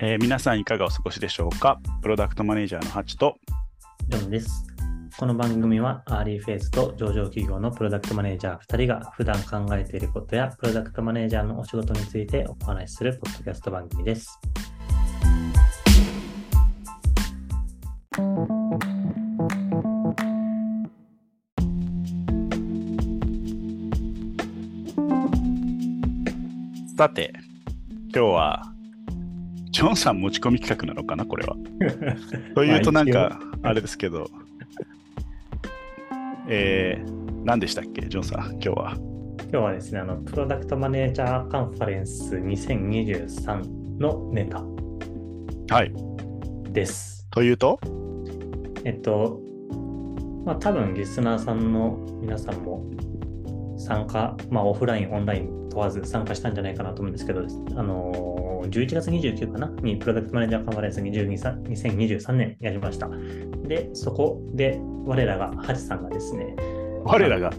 [0.00, 1.80] えー皆さんいかがお過ごしでしょうか？
[2.02, 3.34] プロダクトマネージャーのハチと
[4.08, 4.64] ジョンです。
[5.18, 14.38] この番組はアーリーフェイズと上場企業のプロダクトマネージャー2人が普段考えていることやプロダクトマネージャーのお仕事についてお話しするポッドキャスト番組です。
[26.96, 27.32] さて
[28.14, 28.77] 今日は
[29.78, 31.54] ジョンさん持ち込み企画なのかなこれは。
[32.56, 34.28] というとなんかあれですけど。
[36.50, 38.94] えー、何でしたっけジョンさん今日は？
[39.42, 44.64] 今日はですね、あのプロダクトマネージャーカンファレンス2023のネタ。
[45.72, 45.94] はい。
[46.72, 47.28] です。
[47.30, 47.78] というと？
[48.84, 49.40] えっと、
[50.44, 52.84] まあ多分リスナーさんの皆さんも
[53.78, 59.68] 参加、まあオフライン、オンライン問わず参加したんじゃないかなと思うんですけど、あのー、11月29かな？
[59.82, 63.08] にプロダクトマネージャーカンファレンス22 2023年やりました。
[63.66, 66.54] で、そこで我らがハチさんがですね、
[67.04, 67.50] 我らが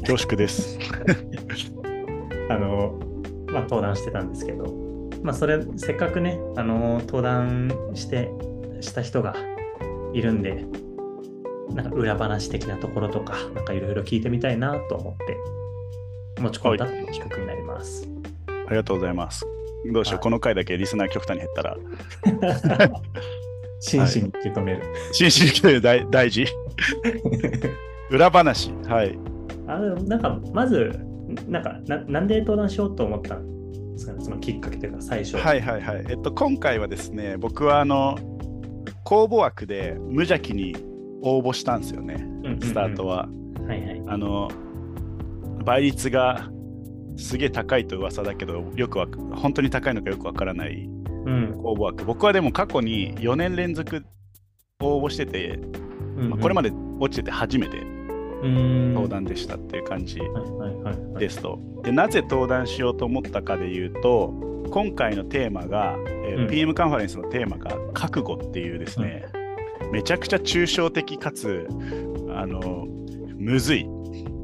[0.00, 0.78] 恐縮です。
[2.48, 2.98] あの、
[3.48, 4.86] まあ、登壇してたんですけど、
[5.22, 8.30] まあ、それ、せっかくね、あの、登壇して、
[8.80, 9.34] した人が
[10.12, 10.64] いるんで、
[11.74, 15.36] なんか裏話的なところとか、なんかいろいろ聞いてみたいなと思って、
[16.40, 18.08] 持ち込んだ企画になります。
[18.48, 19.46] ありがとうございます。
[19.92, 20.22] どうしよう、はい。
[20.22, 21.76] この回だけリスナー極端に減ったら。
[23.80, 24.82] 真摯に受け止める。
[25.12, 26.46] 新進気で大大事。
[28.10, 28.72] 裏話。
[28.88, 29.18] はい。
[29.66, 30.98] あのなんか、まず、
[31.48, 35.36] なんかな、なんで登壇しようと思ったんですかね、そのきっかけというか、最初。
[35.36, 36.04] はいはいはい。
[36.08, 38.16] えっと、今回はですね、僕はあの、
[39.04, 40.76] 公募枠で無邪気に
[41.22, 42.26] 応募したんですよね、
[42.60, 43.28] スタートは。
[43.66, 44.02] はいはい。
[44.06, 44.48] あの、
[45.66, 46.48] 倍率が
[47.16, 50.88] すげえ高いと噂だけど、よくわ本当に高いのかよくわからない
[51.26, 51.52] うん。
[51.60, 52.04] 公募枠。
[52.04, 54.04] 僕はでも過去に4年連続
[54.80, 55.58] 応募してて、
[56.16, 58.94] まあこれまで、で落ちてて初めてうん。
[58.94, 60.20] 登壇でしたっていう感じ。
[61.18, 61.58] ですと。
[61.82, 64.32] でなぜ登壇しようと思ったかで言うと
[64.70, 65.96] 今回のテーマが、
[66.28, 69.24] えーうん PM カンファレンスのテーマが覚悟っていうですね、
[69.92, 71.66] めちゃくちゃ抽象的かつ
[72.30, 72.86] あの
[73.36, 73.86] むずいう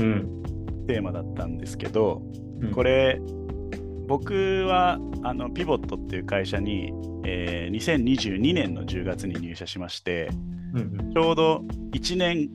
[0.00, 0.43] ん。
[0.86, 2.22] テーマだったんですけど
[2.60, 2.70] うん。
[2.72, 3.20] これ
[4.06, 6.92] 僕はあのピボットっていう会社に、
[7.24, 10.28] えー2022年の10月に入社しまして
[10.74, 11.12] うんうん。
[11.12, 12.50] ちょうど1年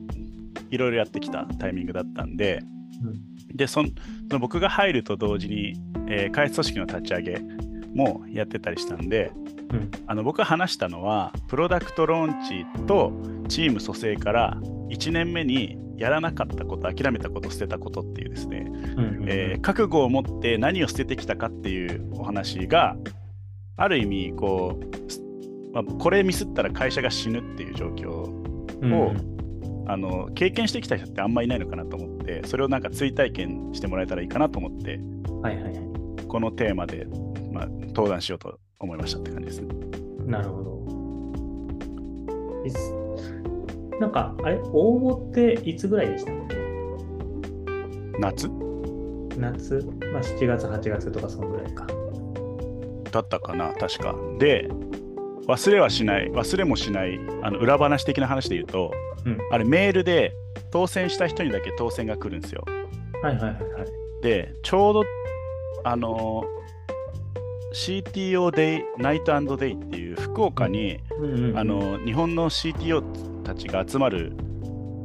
[0.70, 2.60] いろいろやってきたタイミングだったんで、
[3.54, 3.88] でその
[4.28, 5.74] その僕が入ると同時に、
[6.08, 7.40] えー開発組織の立ち上げ
[7.94, 9.32] もやってたりしたんで
[9.72, 9.90] うん。
[10.06, 13.12] あの僕が話したのはプロダクトローンチと
[13.48, 14.56] チーム蘇生から
[14.90, 18.66] 1年目にやらなかったこと諦めたこと捨てたことっていうですね、
[19.26, 22.96] えー覚悟を持って何を捨ててきたかっていうお話が
[23.76, 25.22] ある意味こう、す
[25.72, 28.30] まあ、これミスったら会社が死ぬっていう状況
[28.80, 29.14] うんを
[29.86, 35.00] あの経験してきた人ってあんまいないのかなと思ってそれをなんか追体験してもらえたらいいかなと思って
[35.42, 36.26] はいはいはい。
[36.26, 37.06] このテーマで、
[37.52, 39.74] まあ、登壇しようと思いましたって感じですね。
[40.26, 40.70] なるほど。
[44.00, 46.56] なんか、あれ、応募っていつぐらいでしたっけ？
[48.18, 48.48] 夏？
[49.36, 51.86] 夏、まあ、7月、8月とかそのぐらいか。
[53.12, 54.14] だったかな確か。
[54.38, 54.70] で
[55.46, 58.92] 忘れはしない忘れもしないあの裏話的な話で言うと
[59.26, 59.38] うん。
[59.50, 60.32] あれメールで
[60.70, 62.64] 当選した人にだけ当選が来るんですよ。
[63.22, 63.62] はいはいはいはい。
[64.22, 65.04] でちょうど
[65.82, 66.44] あの
[67.74, 73.02] CTO デイナイトデイっていう福岡に、うんうんうんあ、の日本の CTO
[73.40, 74.32] たちが集まる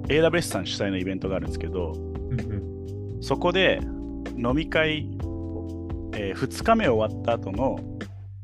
[0.08, 2.44] AWS さん主催のイベントがあるんですけどうんう
[3.18, 3.80] んそこで
[4.38, 5.08] 飲み会、
[6.14, 7.80] え2日目終わった後の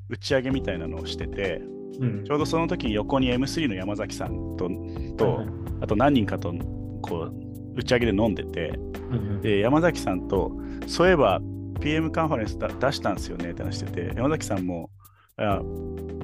[0.09, 1.61] 打ち上げみたいなのをしてて
[1.99, 2.23] うん。
[2.25, 4.69] ちょうどその時に横に M3 の山崎さんと
[5.17, 5.45] と、
[5.81, 6.53] あと何人かと
[7.01, 7.33] こう
[7.75, 8.69] 打ち上げで飲んでて
[9.09, 9.41] うんうん。
[9.41, 10.51] で山崎さんと
[10.87, 11.41] そういえば
[11.79, 14.89] PM カンファレンスだ出したんですよねって話してて山崎さんも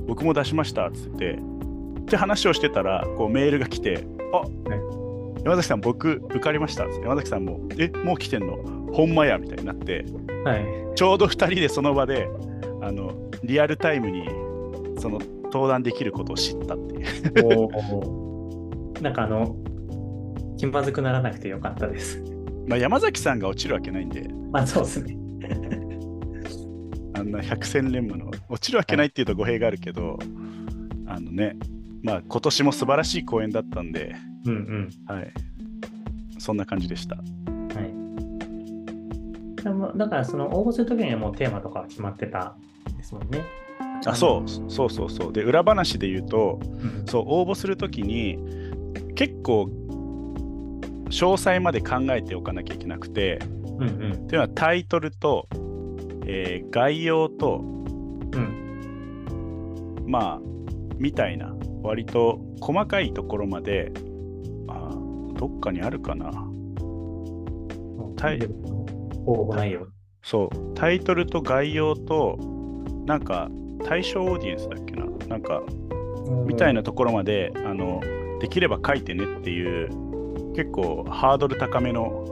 [0.08, 1.40] 僕も出しましたっつってて
[2.08, 4.44] って話をしてたらこうメールが来てあ、
[5.44, 8.56] 山崎さん僕受かりました山崎さんもえもう来てんの？
[8.94, 10.06] ほんまやみたいになって
[10.46, 10.66] はい。
[10.96, 12.30] ちょうど2人でその場で
[12.82, 13.14] あの
[13.44, 14.26] リアルタイムに
[15.00, 19.56] その登壇できることを知ったっていうおーなんかあの、
[20.58, 22.24] 気まずくならなくてよかったです。
[22.68, 25.18] まあ山崎さんが落ちるわけないんでまあそうですね。
[27.14, 30.18] あんな百戦錬磨の落ちるわけないっていうと語弊があるけど、
[31.06, 31.58] あのね、
[32.04, 34.16] まあ今年も素晴らしい公演だったんで、
[34.46, 34.90] うんうん。
[35.16, 35.34] はい、
[36.40, 37.16] そんな感じでした。
[37.16, 37.24] はい。
[39.64, 42.56] でもだからその応募するときにはもうテーマとかは決まってた
[42.90, 43.44] んですもんね。
[44.06, 48.38] あそうそうそうそうで裏話で言うとうんそう応募するときに
[49.16, 49.64] 結構
[51.10, 53.40] 詳細まで考えておかなきゃいけなくて
[53.80, 55.48] うんっていうのはタイトルと、
[56.26, 60.40] えー概要とうんまあ
[60.98, 61.54] みたいな
[61.84, 63.92] 割と細かいところまで
[64.68, 64.92] あ
[65.36, 66.34] どっかにあるかなう
[68.12, 68.16] ん。
[68.16, 68.40] タイ。
[70.24, 72.38] そうタイトルと概要と
[73.06, 73.50] なんか
[73.86, 75.62] 対象オーディエンスだっけななんか
[76.46, 78.02] みたいなところまであの
[78.42, 79.90] できれば書いてねっていう
[80.54, 82.26] 結構ハードル高めの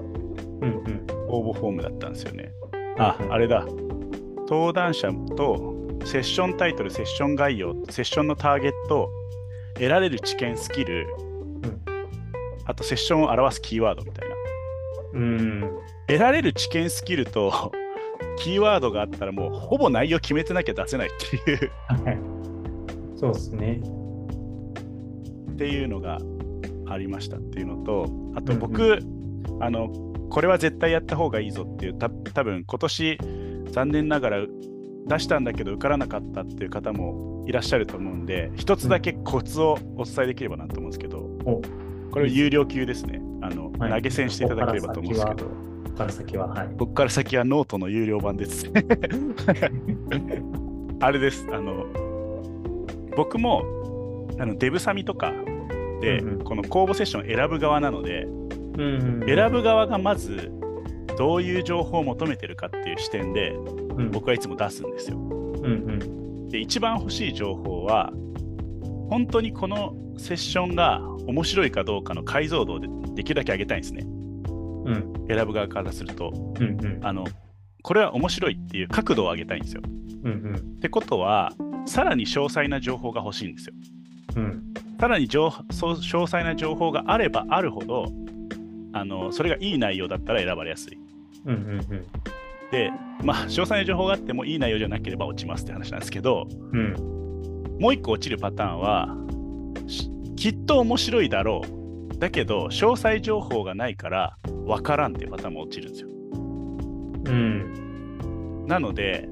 [0.62, 1.06] うんうん。
[1.28, 2.52] 応募フォームだったんですよね。
[2.98, 3.66] あうん、あれだ。
[4.48, 5.74] 登壇者と
[6.06, 9.10] セッションタイトル、セッション概要、セッションのターゲット、
[9.74, 11.36] 得られる知見、スキル、うん
[12.68, 14.36] あとセッションを表すキーワードみたいな。
[15.14, 15.62] うん。
[16.08, 17.72] 得られる知見、スキルと
[18.40, 21.12] キーワードがあったらもうほぼ内容決めてなきゃ出せないっ
[21.46, 22.18] ていうはい。
[23.16, 23.82] そうですね。
[25.52, 26.18] っていうのが
[26.88, 29.00] ありましたっていうのと、あと僕、う
[29.60, 29.90] あの、
[30.30, 33.18] これは絶対やった方がいいぞっていう、た多分今年
[33.72, 34.46] 残念ながら
[35.08, 41.62] 出したんだけど受からなかったっていう方もいらっしゃると思うんで、一つだけコツをお伝えできればなと思うんですけど、お
[42.12, 43.22] これは有料級ですね。
[43.42, 45.52] あの、はい投げ銭していただければと思うんですけど、こ
[45.90, 46.70] こから先は、はい。
[46.76, 48.72] 僕から先はノートの有料版です。
[51.00, 51.48] あれです。
[51.52, 51.86] あの、
[53.16, 53.64] 僕も
[54.40, 55.32] あのデブサミとか
[56.02, 58.28] で、うんうんこの公募セッションを選ぶ側なので、う
[58.78, 59.28] んうん。
[59.28, 60.52] 選ぶ側がまず
[61.18, 63.56] どういう情報を求めてるかっていう視点で
[63.98, 65.18] うん、僕はいつも出すんですよ。
[65.18, 66.50] うんうん。
[66.50, 68.12] で一番欲しい情報は
[69.10, 74.04] 本当にこのセッションが面白いかどうかの解像度でできるだけ上げたいんですね。
[74.04, 76.32] うん選ぶ側からすると。
[76.60, 77.00] うんうん。
[77.02, 77.26] あの
[77.82, 79.82] これは面白いっていう角度を上げたいんですよ。
[80.24, 80.56] うんうん。
[80.56, 81.54] ってことは
[81.86, 83.76] さらに詳細な情報が欲しいんですよ。
[84.38, 88.12] うんさらに情そう詳細な情報があればあるほど
[88.96, 90.98] あのそれがいい内容だったら選ばれやすい。
[91.46, 92.06] うんうん
[92.72, 92.92] で、
[93.24, 96.80] まあ、詳細な情報があってもいい内容じゃなければ落ちますって話なんですけど、うん。
[96.80, 97.80] うん。
[97.80, 99.16] もう一個落ちるパターンは、
[99.88, 102.18] しきっと面白いだろう。
[102.18, 106.10] だけど、詳細情報がないから分からんっていうパターンも落ちるんですよ。
[106.10, 108.66] うん。
[108.66, 109.30] なので、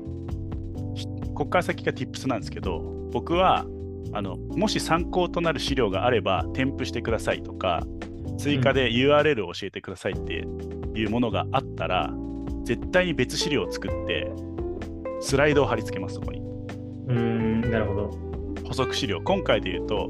[0.94, 2.81] ひここから先が Tips なんですけど、
[3.12, 3.66] 僕は
[4.13, 7.83] あのもし参考となる資料があれば添付してくださいとか、
[8.38, 10.34] 追加で URL を教えてくださいって
[10.96, 12.14] いうものがあったら、
[12.64, 14.31] 絶対に別資料を作って、
[15.22, 16.40] スライドを貼り付けます、そこに。
[17.08, 17.62] うん。
[17.62, 18.12] なるほど。
[18.68, 19.22] 補足資料。
[19.22, 20.10] 今回で言うと、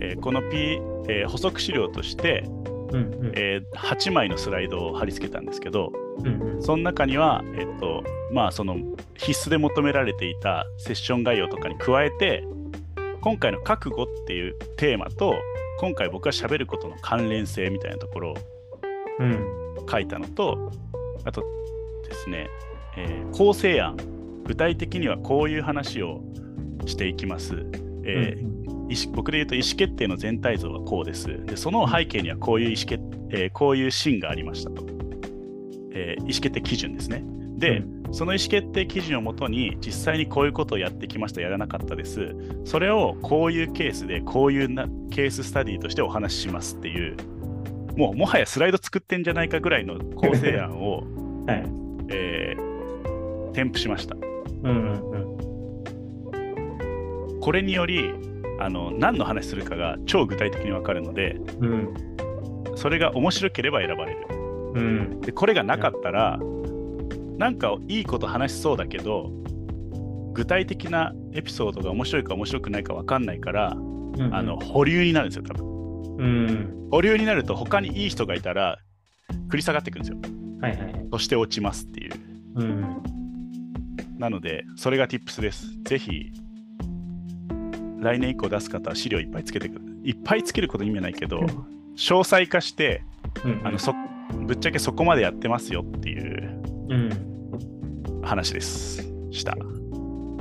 [0.00, 2.44] えーこの、P えー補足資料として、
[2.92, 2.98] うんう
[3.30, 3.32] ん。
[3.34, 6.62] えー8枚のスライドを貼り付けたんですけど、うんうん。
[6.62, 8.02] その中には、えっと、
[8.32, 8.76] まあ、その
[9.16, 12.44] 必須で求められていたセッション概要とかに加えて、
[13.20, 15.34] 今回の覚悟っていうテーマと、
[15.80, 18.34] 今回僕が喋ることの関連性みたいなところを
[19.18, 19.46] うん。
[19.90, 20.70] 書いたのと、
[21.24, 21.42] あと
[22.06, 22.48] ですね、
[22.98, 23.96] えー構成案、
[24.44, 26.20] 具体的にはこういう話を
[26.84, 27.54] していきます。
[28.04, 28.60] えーうん
[28.90, 31.44] 意思僕で言うと意思決定の全体像はこうです。
[31.46, 33.00] で、その背景にはこういう意思決、
[33.30, 34.84] えーこういうシーンがありましたと。
[35.92, 37.22] えー意思決定基準ですね。
[37.56, 42.34] で、うんその意思決定基準をもとに実際にこういうことをやってきました、やらなかったです。
[42.64, 47.16] それをこういうケースで、こういうなケーススタディとしてお話ししますっていう、
[47.96, 51.04] もうもはやスライド作ってんじゃないかぐらいの構成案を、
[51.46, 51.64] はい。
[52.08, 52.70] えー
[53.52, 54.16] 添付しました。
[54.16, 54.22] うん
[54.64, 55.10] うん
[57.32, 57.40] うん。
[57.40, 58.12] これにより、
[58.58, 61.94] あの何の話するかが超具体的に分かるので、うん。
[62.76, 64.26] それが面白ければ選ばれる。
[64.74, 65.20] うん。
[65.20, 66.38] で、これがなかったら、
[67.40, 69.30] なんかいいこと話しそうだけど、
[70.34, 74.34] 具体的なエピソードが面白いか面白くないか分かんないから、うん。
[74.34, 76.16] あの、保留になるんですよ、多分。
[76.18, 76.88] うん。
[76.90, 78.76] 保留になると、他にいい人がいたら、
[79.48, 80.18] 繰り下がっていくんですよ。
[80.60, 81.06] はいはいはい。
[81.10, 82.14] そして落ちますっていう。
[82.56, 83.02] うん。
[84.18, 85.66] なので、それが Tips です。
[85.84, 86.32] ぜひ、
[88.02, 89.84] 来年以降出す方は資料いっぱいつけてくる。
[90.04, 91.38] いっぱいつけること意味はないけど、
[91.96, 93.02] 詳細化して、
[93.46, 93.94] うんあのそ
[94.46, 97.29] ぶっちゃけそこまでやってますよっていううん。
[98.30, 99.02] 話です。
[99.32, 99.56] した。
[99.56, 99.64] ま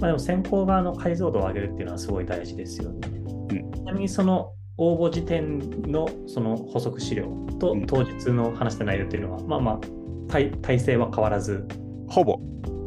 [0.04, 3.08] あでも先行側の解像度を上げるっていうのはすごい大事ですよね。
[3.08, 7.26] うんちなみにその応募時点のその補足資料
[7.60, 9.80] とうん当日の話した内容っていうのは、まあまあ
[10.28, 11.68] 体体制は変わらず、
[12.08, 12.40] ほぼ。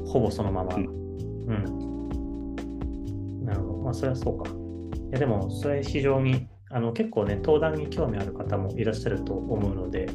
[0.06, 0.76] ほぼそのまま。
[0.76, 0.86] ううん
[3.40, 3.44] ん。
[3.44, 3.78] なるほど。
[3.78, 4.48] まあそれはそうか。
[4.48, 4.52] い
[5.10, 10.08] やでもそれ非常にあの結構ね、登壇に興味ある方もいらっしゃると思うので、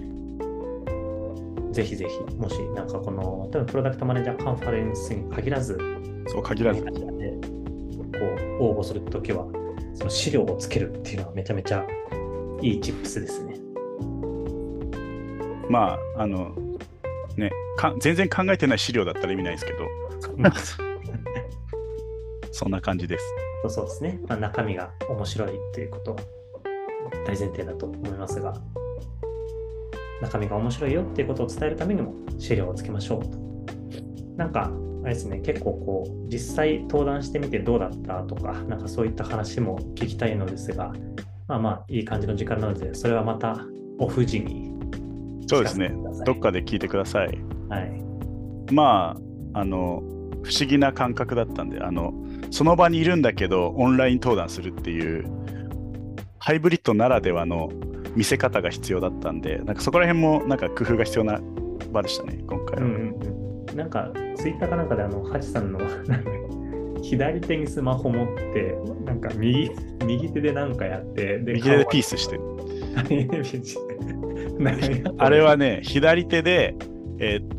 [1.77, 5.77] ぜひぜひ、もしなんかこの、多分プロダクトマネージャーカンファレンスに限らず、
[6.25, 6.81] そう、限らず。
[6.81, 7.37] 何かしらで
[8.59, 9.45] 応募するときは、
[9.93, 11.85] その資料をつけるっていうのはめちゃめちゃ
[12.63, 13.59] いいチップスですね。
[15.69, 16.55] まあ、あの、
[17.35, 19.77] ねか、全然考えてない資料だったら意味ないですけど、
[22.51, 23.23] そんな感じです。
[23.61, 24.19] そうそうですね。
[24.27, 26.17] まあ、中身が面白いっていうことは
[27.27, 28.55] 大前提だと思いますが、
[30.21, 33.37] 中身が面白いよっていうことを伝えるためにも資料をつけましょうと。
[34.35, 34.71] なんか、
[35.03, 40.91] あれですね、結構こう、実際登壇してみてどうだったとか、なんかそういった話も聞きたいのですが、
[41.47, 43.65] まあまあ、いい感じの時間なので、それはまた
[43.99, 44.77] オフ時に
[45.47, 45.93] そうですね。
[46.25, 47.27] どっかで聞いてください。
[47.69, 48.73] はい。
[48.73, 49.15] ま
[49.53, 50.03] あ、あの、
[50.43, 52.13] 不思議な感覚だったんで、あの、
[52.51, 55.25] その場にいるんだけど、オンライン登壇するっていう、
[56.37, 57.69] ハイブリッドならではの
[58.17, 61.39] 見せ方が必要だったんで、なんかそこら辺もなんか工夫が必要な
[61.91, 62.85] 場でしたね、今回は。
[62.85, 63.15] うん
[63.69, 65.79] うん、なんか、ツイッターかなんかで、あの、ハチさんの
[67.03, 69.69] 左手にスマホ持って、なんか右
[70.03, 72.41] 右手でなんかやって、で右手でピースしてる。
[75.19, 76.75] あれはね、左手で、
[77.19, 77.56] えー、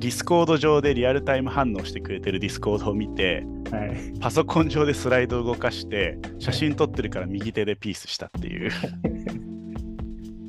[0.00, 8.70] Discord上でリアルタイム反応してくれてる Discordを見て、はい、パソコン上でスライドを動かして写真撮ってるから右手でピースしたっていう。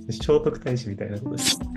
[0.09, 1.59] 聖徳太子みたいなことです。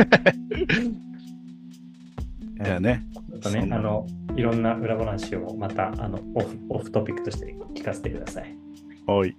[2.65, 3.03] いやね。
[3.41, 8.57] とね、あの、いろんな裏話をまたあのオフオフトピックとして聞かせてください。
[9.07, 9.37] はい。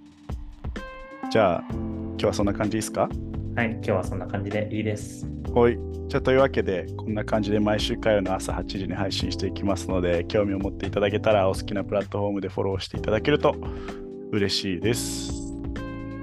[1.31, 3.09] じゃあ、今日はそんな感じですか？
[3.55, 5.25] はい、今日はそんな感じでいいです。
[5.55, 5.79] はい。
[6.09, 13.55] じゃあというわけで、こんな感じで毎週火曜の朝8時に配信していきますので、興味を持っていただけたら、お好きなプラットフォームでフォローしていただけると
[14.33, 15.31] 嬉しいです。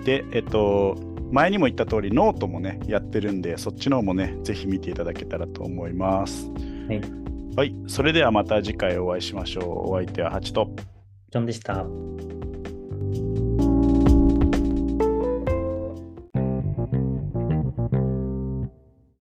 [0.04, 0.96] で、えっと、
[1.30, 6.50] 前にも言った通り、ノートもね、やってるんで、そっちの方もね、ぜひ見ていただけたらと思います。
[6.88, 7.00] はい。
[7.56, 9.92] はい、それではまた次回お会いしましょう。
[9.92, 10.70] お相手はハチと。
[11.30, 12.11] ジョンでした。